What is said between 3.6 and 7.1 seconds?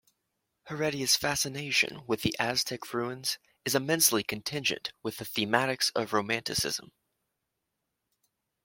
is immensely contingent with the thematics of Romanticism.